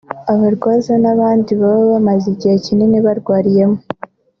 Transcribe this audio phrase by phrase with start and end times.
[0.33, 3.79] abarwaza n’abandi baba bamaze igihe kinini barwariyemo